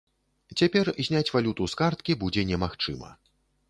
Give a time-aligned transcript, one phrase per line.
[0.59, 3.17] Цяпер зняць валюту з карткі будзе немагчыма.